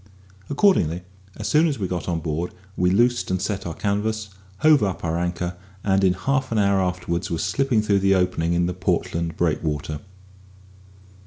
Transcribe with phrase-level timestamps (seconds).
[0.49, 1.03] Accordingly,
[1.35, 4.29] as soon as we got on board, we loosed and set our canvas,
[4.61, 8.53] hove up our anchor, and in half an hour afterwards were slipping through the opening
[8.53, 9.99] in the Portland Breakwater.